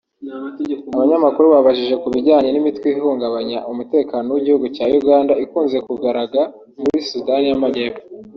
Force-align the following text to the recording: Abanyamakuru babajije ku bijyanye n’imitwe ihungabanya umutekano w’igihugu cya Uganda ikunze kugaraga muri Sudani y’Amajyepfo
Abanyamakuru 0.95 1.45
babajije 1.53 1.95
ku 2.01 2.07
bijyanye 2.13 2.49
n’imitwe 2.51 2.87
ihungabanya 2.97 3.59
umutekano 3.71 4.27
w’igihugu 4.29 4.65
cya 4.75 4.85
Uganda 4.99 5.33
ikunze 5.43 5.77
kugaraga 5.87 6.41
muri 6.81 6.99
Sudani 7.09 7.47
y’Amajyepfo 7.49 8.03